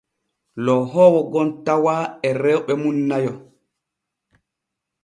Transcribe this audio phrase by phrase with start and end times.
[0.65, 3.33] Loohoowo gom tawano e rewɓe mum nayo.